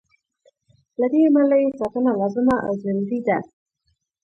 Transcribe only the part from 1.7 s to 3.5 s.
ساتنه لازمه او ضروري ده.